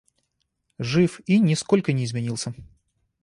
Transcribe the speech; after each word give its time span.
Жив 0.79 1.19
и 1.27 1.37
нисколько 1.39 1.93
не 1.93 2.05
изменился. 2.05 2.55